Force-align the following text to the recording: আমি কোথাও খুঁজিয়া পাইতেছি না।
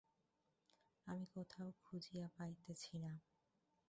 আমি 1.07 1.25
কোথাও 1.33 1.69
খুঁজিয়া 1.81 2.27
পাইতেছি 2.37 2.95
না। 2.97 3.13